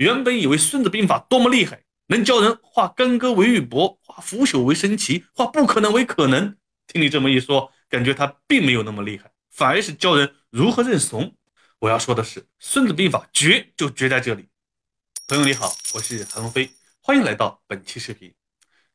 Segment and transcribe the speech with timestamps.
[0.00, 6.56] 原本以为《孙子兵法》多么厉害，能教人化干戈为玉帛，化腐朽为神奇，化不可能为可能。
[6.86, 11.36] 听你这么一说，感觉他并没有那么厉害，反而是教人如何认怂。
[11.80, 14.48] 我要说的是，《孙子兵法》绝就绝在这里。
[15.28, 16.70] 朋友你好，我是韩龙飞，
[17.02, 18.32] 欢迎来到本期视频。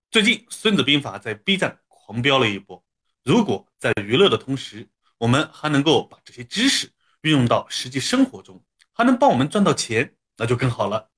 [0.09, 2.83] 最近，《孙子兵法》在 B 站狂飙了一波。
[3.23, 6.91] 如果在娱乐的同时，我们还能够把这些知识
[7.21, 11.11] 运用到实际生活中，还能帮我们赚到钱，那就更好了。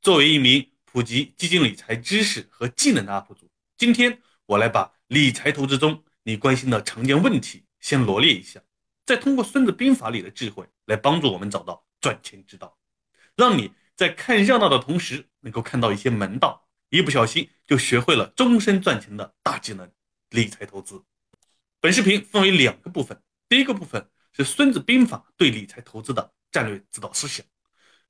[0.00, 8.60] 作为一名普及基金理财知识和技能的 UP 主，今天我来把理财投资中你关心的常见问题先罗列一下，
[9.04, 12.78] 再通过《孙子兵法》里的智慧来帮助我们找到赚钱之道，
[13.36, 19.90] 让你在看热闹的同时能够看到一些门道，一不小心就学会了终身赚钱的大技能——
[20.30, 21.04] 理财投资。
[21.80, 27.44] 本视频分为两个部分，第一个部分是《孙子兵法》对理财投资的战略指导思想，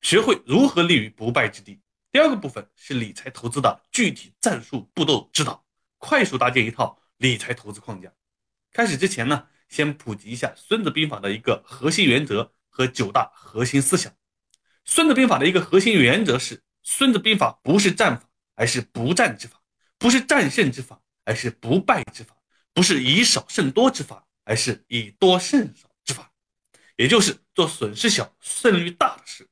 [0.05, 1.81] 学会如何立于不败之地；
[2.13, 5.65] 第二个部分是理财投资的具体战术步骤指导，
[5.97, 8.13] 快速搭建一套理财投资框架。
[8.71, 14.13] 开始之前呢，先普及一下《孙子兵法》的一个核心原则和九大核心思想。
[14.85, 19.57] 《孙子兵法》的一个核心原则是：《孙子兵法》不是战法，而是不战之法；
[19.97, 22.37] 不是战胜之法，而是不败之法。
[22.75, 26.31] 不是以少胜多之法，而是以多胜少之法，
[26.97, 29.49] 也就是做损失小、胜率大的事。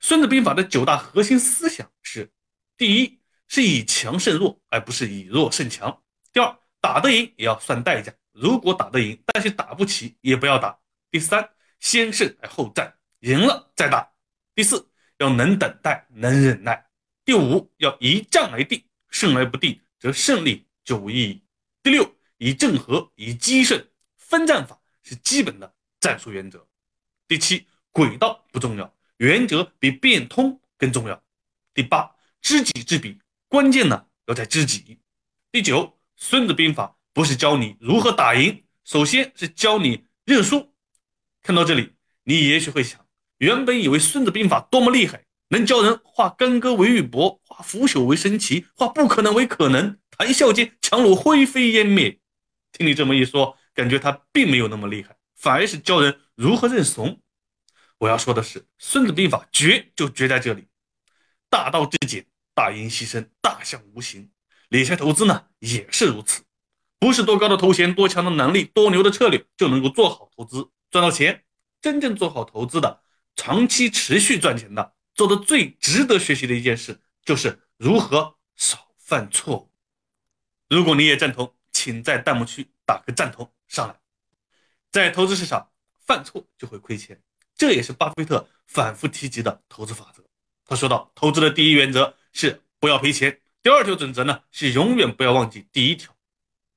[0.00, 2.30] 孙子兵法的九大核心思想是：
[2.76, 5.90] 第一，是以强胜弱，而不是以弱胜强；
[6.32, 10.78] 第二，打得赢也要算代价，如果打得赢，但是打不起也不要打；
[11.10, 11.48] 第三，
[11.80, 14.12] 先胜而后战，赢了再打；
[14.54, 14.88] 第四，
[15.18, 16.74] 要能等待、能忍耐；
[17.24, 21.42] 第五，要一战而定，胜而不定，则胜利就无意义；
[21.82, 22.16] 第六。
[22.38, 23.82] 以正和，以奇胜，
[24.18, 26.68] 分战法是基本的战术原则。
[27.26, 31.22] 第七，轨道不重要，原则比变通更重要。
[31.72, 32.10] 第八，
[32.42, 34.98] 知己知彼，关键呢要在知己。
[35.50, 40.74] 第九，孙子兵法不是教你如何打赢，首先是教你认输。
[41.42, 41.94] 看到这里，
[42.24, 43.06] 你也许会想，
[43.38, 52.18] 原本以为孙子兵法多么厉害，能教人化干戈为玉帛，化腐朽为神奇，化不可能为可能，谈笑间强弩灰飞烟灭。
[52.72, 57.22] 听你这么一说，感觉他并没有那么厉害，反而是教人如何认怂。
[57.98, 60.68] 我要说的是，《孙子兵法》绝就绝在这里，
[61.48, 64.30] 大道至简，大音希声，大象无形。
[64.68, 66.42] 理财投资呢也是如此，
[66.98, 71.44] 不是多高的头衔、多强的能力、多牛的策略就能够做好投资赚到钱。
[71.80, 73.02] 真正做好投资的，
[73.34, 79.70] 长期持续赚钱的，做的最值得学习的一件事，就是如何少犯错误。
[80.68, 81.52] 如果你也赞同。
[81.72, 84.00] 请在弹幕区打个赞同上来。
[84.90, 85.70] 在投资市场，
[86.06, 87.22] 犯错就会亏钱，
[87.56, 90.22] 这也是巴菲特反复提及的投资法则。
[90.64, 96.14] 他说到，投资的第一原则是不要赔钱，第二条准则呢是永远不要忘记第一条。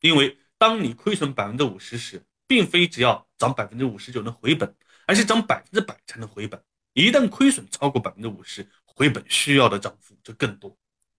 [0.02, 4.76] 因为当你亏损百分之五十时，并非只要涨百分之五十就能回本，
[5.06, 6.64] 而是涨百分之百才能回本。
[6.94, 10.78] 一旦亏损超过百分之五十，回本需要的涨幅就更多。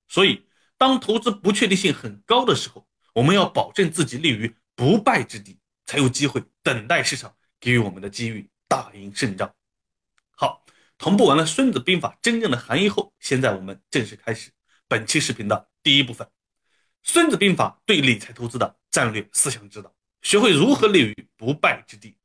[0.09, 0.45] 所以，
[0.77, 9.53] 当投资不确定性很高的时候，我们要保证自己立于不败之地，才有机会等待市场给予我们的机遇，大赢胜仗。
[10.31, 10.65] 好，
[10.97, 14.53] 同步完了《孙子兵法》真正的含义后，现在我们正式开始
[14.87, 16.25] 本期视频的第一部分，
[17.03, 19.93] 《孙子兵法》对理财投资的战略思想指导，
[20.23, 22.17] 学会如何立于不败之地。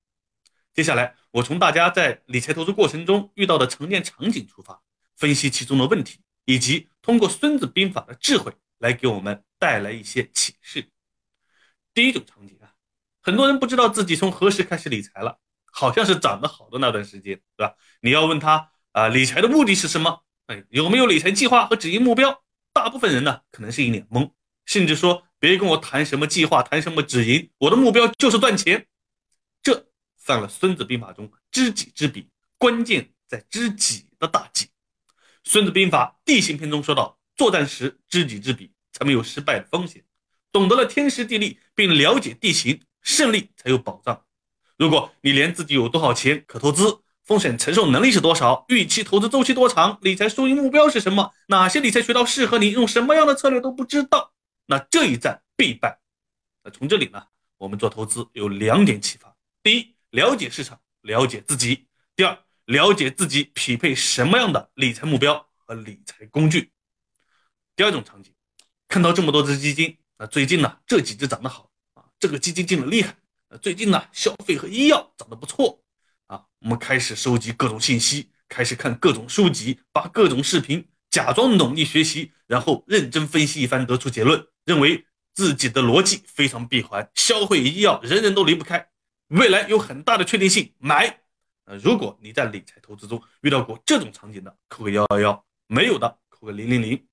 [0.76, 4.84] 接下来，我从大家在理财投资过程中遇到的常见场景出发，
[5.16, 8.54] 分析其中的问题，以及通过《孙子兵法》的智慧。
[8.80, 10.90] 来给我们带来一些启示。
[11.94, 12.76] 第一种场景啊，
[13.22, 15.40] 很多人不知道自己从何时开始理财了，
[15.76, 17.76] 好像是涨得好的那段时间，对吧？
[18.00, 20.24] 你要问他啊，理财的目的是什么？
[20.48, 22.44] 哎，有没有理财计划和止盈目标？
[22.72, 24.32] 大部分人呢，可能是一脸懵，
[24.66, 28.88] 甚至说别跟我谈什么计划，谈什么止盈，我的目标就是赚钱。
[29.62, 29.88] 这
[30.18, 34.66] 犯了《孙子兵法》中知己知彼，关键在知己的大忌。
[35.44, 37.20] 《孙子兵法·地形篇》中说到。
[37.38, 40.02] 作战时知己知彼，才没有失败的风险。
[40.54, 44.25] 懂得了天时地利，并了解地形，胜利才有保障。
[44.78, 54.34] 如果你连自己有多少钱可投资、风险承受能力是多少、预期投资周期多长、理财收益目标是什么、哪些理财渠道适合你、用什么样的策略都不知道，
[54.66, 56.00] 那这一战必败。
[56.64, 57.24] 那从这里呢，
[57.58, 66.72] 我们做投资有两点启发：第一，了解市场，了解自己；第二，了解自己匹配什么样的理财目标和理财工具。
[67.76, 68.34] 第二种场景，
[68.88, 73.16] 看到这么多只基金，啊，最近呢这几只涨得好啊，这个基金进的厉害，
[73.58, 75.82] 最近呢消费和医药涨得不错，
[76.28, 88.90] 啊，我们开始收集各种信息，开始看各种书籍，把各种视频，假装努力学习，然后认真分析一番，得出结论，认为自己的逻辑非常闭环，消费医药人人都离不开，
[89.28, 91.22] 未来有很大的确定性，买。
[91.66, 97.08] 呃，如果你在理财投资中遇到过这种场景的，扣个幺幺幺；没有的，扣个零零零。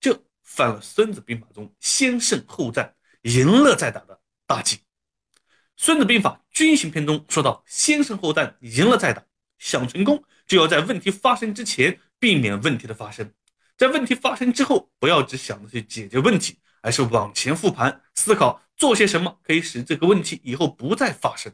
[0.00, 4.76] 这犯了《孙子兵法》中先胜后战、赢了再打的大忌。
[5.80, 9.24] 《孙子兵法·军行篇》中说到：“先胜后战，赢了再打。”
[9.58, 13.32] 想成功，就要在问题发生之前避免问题的发生，
[13.76, 21.52] 在问题发生之后，不要只想着去解决问题，而是往前复盘，思考做些什么可以使这个问题以后不再发生。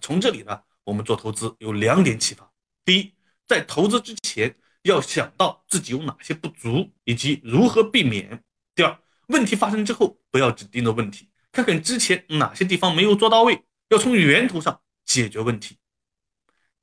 [0.00, 2.50] 从这里呢，我们做投资有两点启发：
[2.86, 3.14] 第一，
[3.46, 8.38] 在投资之前要想到自己有哪些不足以及如何避免；
[8.74, 15.76] 第二，问题发生之后，不要只盯着问题，看看之前哪些地方没有做到位，要从源头上解决问题。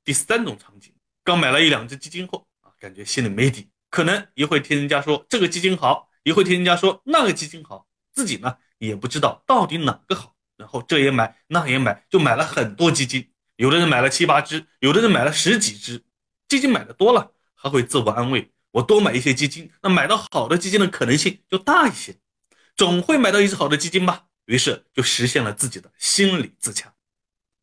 [0.04, 0.94] 第三种场景，
[1.24, 13.32] 刚买了一两只基金后啊，感觉心里没底，可能一会听人家说这个基金好，一会听人家说那个基金好，自己呢也不知道到底哪个好，然后这也买那也买，就买了很多基金。
[13.56, 16.06] 有的人买了七八只，有的人买了十几只。
[16.48, 22.16] 基金买的多了，还会自我安慰：我多买一些基金，那买到好的基金的可能性就大一些，
[22.76, 24.28] 总会买到一只好的基金吧。
[24.50, 26.92] 于是就实现了自己的心理自洽。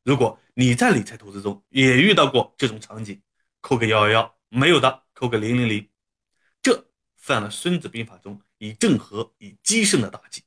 [0.04, 3.20] 如果你在理财投资中也遇到过这种场景，
[3.60, 5.88] 扣个幺幺幺，没有的扣个零零零，
[6.62, 6.86] 这
[7.16, 10.42] 犯了《孙子兵法》中以正合、以奇胜的大忌。《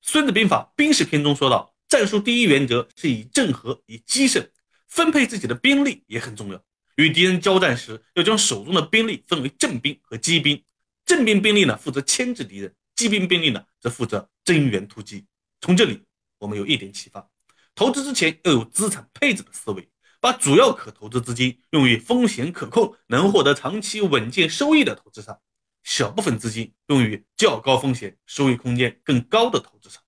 [0.00, 4.48] 孙子兵法·兵士篇》中说到，战术第一原则是以正合、以奇胜，
[4.88, 6.64] 分配自己的兵力也很重要。
[6.94, 10.64] 与敌人交战时，要将手中的兵力分为正兵和机兵。
[11.04, 15.26] 正兵兵力呢，负责牵制敌人；机兵兵力呢，则负责增援突击。
[15.66, 16.04] 从这里，
[16.38, 17.28] 我们有一点启发。
[17.74, 19.90] 投资之前要有资产配置的思维，
[20.20, 25.40] 把主要可投资资金用于风险可控、能获得长期稳健收益的投资上，
[25.82, 30.00] 小部分资金用于较高风险、收益空间更高的投资上。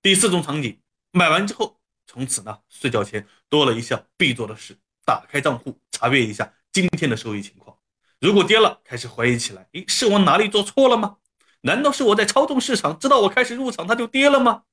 [0.00, 0.80] 第四种场景，
[1.10, 7.76] 买完之后，从此呢，睡觉前多了一项必做的事：打开账户查阅一下今天的收益情况。
[8.20, 11.16] 如果跌了，开始怀疑起来，诶，是我哪里做错了吗？
[11.64, 14.64] 难道是我在操纵市场，直到我开始入场它就跌了吗？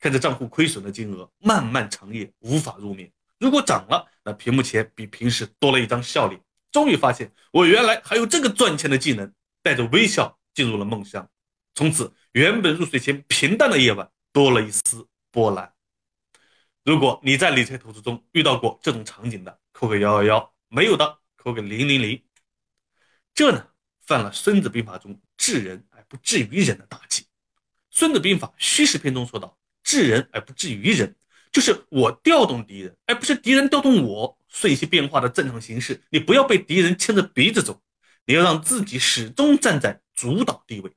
[0.00, 3.12] 看着账户亏损的金额，漫漫长夜无法入眠。
[3.38, 6.40] 如果涨了，那屏幕前比平时多了一张笑脸。
[6.72, 9.30] 终于发现，我原来还有这个赚钱的技能，
[9.62, 11.28] 带着微笑进入了梦乡。
[11.74, 15.74] 从此，原本入睡前平淡的夜晚多了一丝波澜。
[16.84, 22.22] 如果你在理财投资中遇到过这种场景的，扣个幺幺幺；没有的，扣个零零零。
[23.34, 23.68] 这呢，
[24.06, 27.22] 犯了《孙子兵法》中治人不至于人的大忌。
[27.90, 29.58] 《孙子兵法·虚实篇》中说道。
[29.86, 31.14] 治人而不治于人，
[31.52, 34.38] 就是我调动敌人，而不是敌人调动我。
[34.48, 37.82] 瞬息变化的正常形势，你不要被敌人牵着鼻子走，
[38.24, 40.90] 你要让自己始终站在主导地位。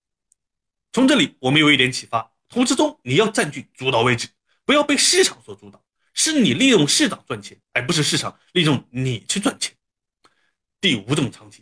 [0.94, 4.30] 从这里，我们有一点启发：投资中你要占据主导位置，
[4.63, 5.83] 不要被市场所主导，
[6.13, 9.75] 是你利用市场赚钱，而不是市场利用你去赚钱。
[10.80, 11.62] 第五种场景，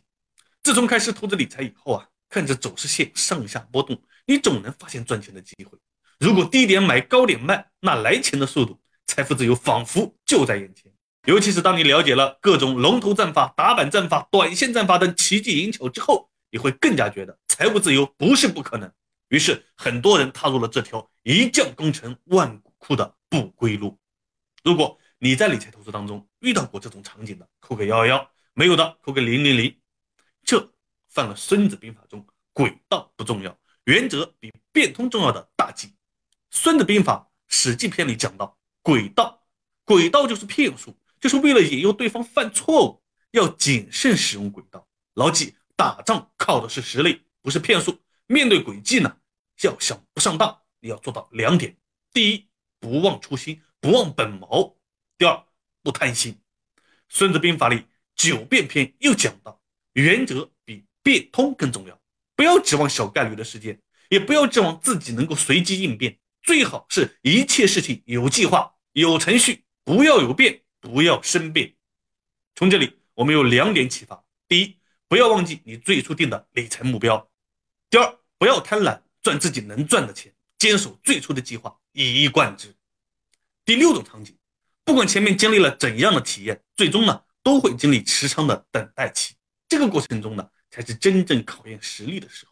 [0.61, 5.77] 自从开始投资理财以后啊，看着走势线上下波动，你总能发现赚钱的机会。
[6.19, 10.91] 如果低点买高点卖，那来钱的速度，财富自由仿佛就在眼前。
[11.25, 18.91] 尤其是当你了解了各种龙头战法、打板战法、短线战法等奇技淫巧之后，你会更加觉得财务自由不是不可能。
[19.29, 23.97] 于是，很多人踏入了这条一将功成万骨枯的不归路。
[24.63, 29.75] 如果你在理财投资当中遇到过这种场景的，扣个幺幺幺；没有的，扣个零零零。
[30.43, 30.71] 这
[31.15, 35.95] 犯了《孙子兵法》中“诡道不重要，原则比变通重要的大忌。
[36.51, 39.47] 孙子兵法《史记》篇里讲到，诡道，
[39.85, 44.85] 诡道就是骗术，就是为了引诱对方犯错误，要谨慎使用诡道。
[45.13, 47.97] 牢记，打仗靠的是实力，不是骗术。
[48.27, 49.17] 面对诡计呢，
[49.61, 51.77] 要想不上当，你要做到两点：
[52.11, 52.49] 第一，
[52.81, 54.75] 不忘初心，不忘本谋；
[55.17, 55.45] 第二，
[55.81, 56.37] 不贪心。
[57.07, 59.61] 孙子兵法里九变篇又讲到，
[59.93, 60.51] 原则
[61.05, 62.01] 变通更重要，
[62.35, 66.17] 不要指望小概率的事件，也不要指望自己能够随机应变。
[66.41, 71.75] 最好是一切事情有计划、有程序，不要有变，不要生变。
[72.55, 77.29] 从这里，我们有两点启发：第一，不要忘记你最初定的理财目标；
[77.91, 82.75] 第二，不要贪婪，赚自己能赚的钱，坚守最初的计划，一以贯之。
[83.63, 84.35] 第六种场景，
[84.83, 89.35] 不管前面经历了怎样的体验，最终呢，都会经历持仓的等待期。
[89.67, 92.51] 这个过程中呢，才是真正考验实力的时候。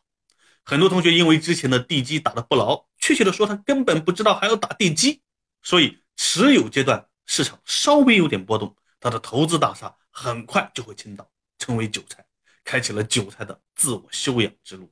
[0.64, 5.22] 很多同学因为之前的地基打得不牢，确切的说，他根本不知道还要打地基，
[5.62, 12.24] 所以持有阶段市场稍微有点波动，他的投资大厦很快就会倾倒，成为韭菜，
[12.64, 14.90] 开启了韭菜的自我修养之路。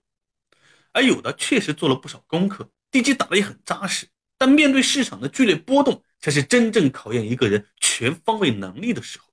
[0.92, 4.06] 而有的确实做了不少功课，地基打得也很扎实，
[4.38, 9.31] 但面对市场的剧烈波动，才是真正考验一个人全方位能力的时候。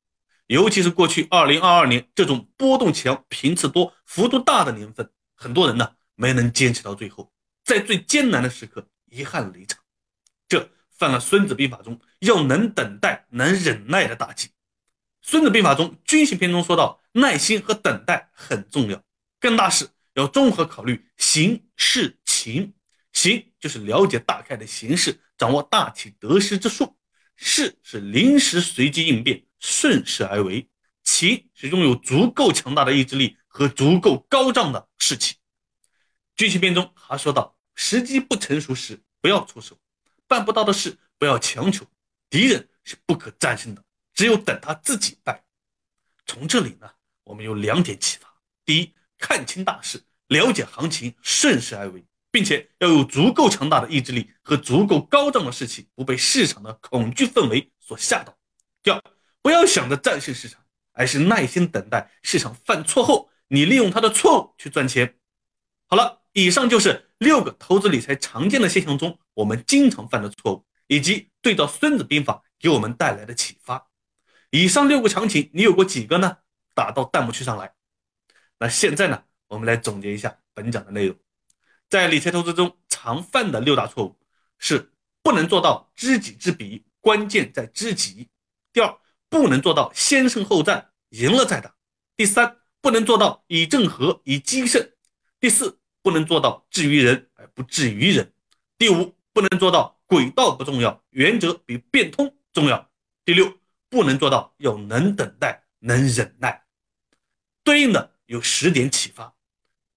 [0.48, 7.30] 尤其是过去二零二二年这种波动强、频次多、幅度大的年份，很多人呢没能坚持到最后，
[7.64, 9.78] 在最艰难的时刻遗憾离场，
[10.48, 14.48] 这犯了《孙子兵法》中要能等待、能忍耐的大忌。
[15.20, 19.02] 《孙子兵法》中军行篇中说到，耐心和等待很重要，
[19.38, 22.72] 干大事要综合考虑形势情。
[23.12, 26.86] 形就是了解大概的形势，掌握大体得失之数；
[27.40, 29.46] 势是临时随机应变。
[29.60, 30.68] 顺势而为，
[31.02, 35.34] 情是拥有足够强大的意志力和足够高涨的士气。
[36.36, 39.76] 军情篇中还说到，时机不成熟时不要出手，
[40.28, 41.84] 办不到的事不要强求，
[42.30, 45.44] 敌人是不可战胜的，只有等他自己败。
[46.24, 46.88] 从这里呢，
[47.24, 48.32] 我们有两点启发：
[48.64, 52.04] 第一，看清大势，了解行情，顺势而为，
[52.38, 58.32] 并且要有足够强大的意志力和足够高涨的士气，不被市场的恐惧氛围所吓倒。
[58.80, 59.02] 第二。
[59.40, 65.16] 不要想着战胜市场，而是耐心等待市场犯错后，你利用它的错误去赚钱。
[65.86, 73.88] 好了，以上就是六个投资理财常见的现象中我们经常犯的错误，以及对照《孙子兵法》给我们带来的启发。
[74.50, 76.36] 以上六个场景，你有过几个呢？
[76.74, 77.72] 打到弹幕区上来。
[78.58, 81.16] 那现在呢，我们来总结一下本讲的内容。
[81.88, 84.18] 在理财投资中常犯的六大错误
[84.58, 84.92] 是：
[85.22, 88.28] 不能做到知己知彼，关键在知己。
[88.72, 88.98] 第二。
[89.30, 91.74] 不能做到先胜后战，赢了再打。
[92.16, 94.90] 第三，不能做到以正合，以奇胜。
[95.38, 98.32] 第四，不能做到治于人而不治于人。
[98.78, 102.90] 第五，不能做到轨道不重要，原则比变通重要。
[103.26, 103.58] 第六，
[103.90, 106.64] 不能做到要能等待，能忍耐。
[107.62, 109.34] 对应的有十点启发：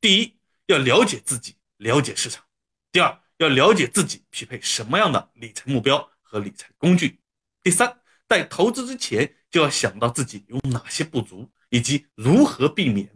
[0.02, 2.44] 第一，要了解自己，了解市场；
[2.92, 7.18] 第二，要了解自己匹配什么样的理财目标和理财工具；
[7.64, 7.98] 第三。
[8.30, 13.12] 在投资之前，就要想到自己有哪些不足，以及如何避免。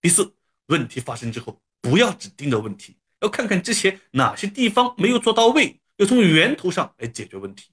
[0.00, 0.34] 第四，
[0.68, 7.72] 问题发生之后，不要只盯着问题，要看看之前哪些地方没有做到位，要从源头上来解决问题。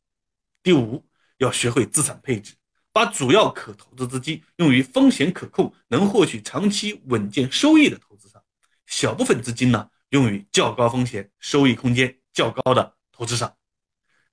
[0.62, 1.08] 第五，
[1.38, 2.56] 要学会资产配置，
[2.92, 8.44] 把主要可投资资金用于风险可控、能获取长期稳健收益的投资上，
[8.86, 13.58] 小部分资金呢用于较高风险、收益空间较高的投资上。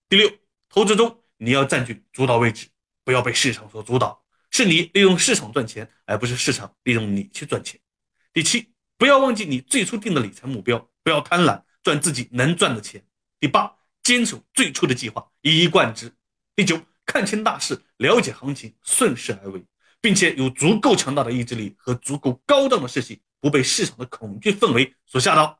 [0.09, 0.31] 第六，
[0.69, 1.21] 投资中。
[1.41, 2.67] 你要占据主导位置，
[3.05, 7.79] 不要被市场所主导，是你利用市场赚钱，而不是市场利用你去赚钱。
[8.33, 13.07] 第七，不要忘记你最初定的理财目标，不要贪婪赚自己能赚的钱。
[13.39, 16.13] 第八，坚守最初的计划，一以贯之。
[16.57, 19.65] 第九，看清大势，了解行情，顺势而为，
[20.01, 25.57] 并且有足够强大的意志力和足够高档的士气，不被市场的恐惧氛围所吓倒。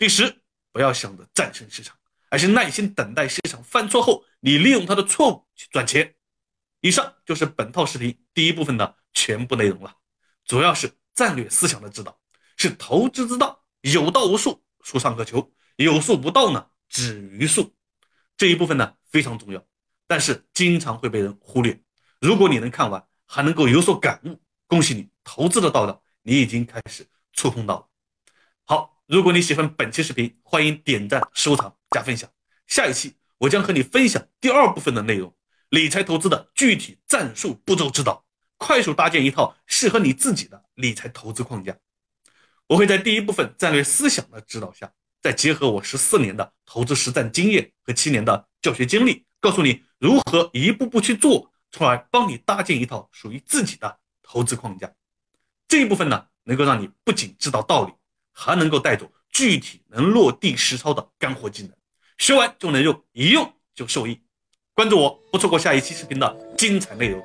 [0.00, 0.40] 第十，
[0.72, 1.94] 不要想着战胜市场。
[2.30, 6.14] 而是耐心等待市场犯错后，你利用它的错误去赚钱。
[6.80, 9.94] 以上就是本套视频第一部分的全部内容了，
[10.46, 12.18] 主要是战略思想的指导，
[12.56, 17.74] 是投资之道，有道无术，术上可求；有术不道呢，止于术。
[18.38, 19.62] 这一部分呢非常重要，
[20.06, 21.78] 但是经常会被人忽略。
[22.20, 27.88] 如果你能看完，还能够有所感悟，恭喜你，投资的道道你已经开始触碰到了。
[28.64, 31.76] 好，如果你喜欢本期视频，欢迎点赞、收藏。
[31.90, 32.30] 加分享，
[32.68, 35.34] 下一期我将和你分享第二部分的内容，
[35.70, 38.24] 理财投资的具体战术步骤指导，
[38.56, 41.76] 快速搭建一套适合你自己的理财投资框架。
[42.68, 54.94] 我会在第一部分战略思想的指导下，再结合我十四年的投资实战经验和七年的教学经历，告诉你如何一步步去做，从而帮你搭建一套属于自己的投资框架。
[55.66, 57.92] 这一部分呢，能够让你不仅知道道理，
[58.32, 61.72] 还能够带走具体能落地实操的干货技能。
[62.18, 64.20] 学完就能用，一用就受益。
[64.74, 67.22] 关注我，不错过下一期视频的精彩内容。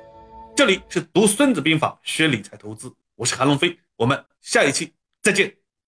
[0.56, 5.65] 这里是读《孙子兵法》学理财投资，我是韩龙飞，我们下一期再见。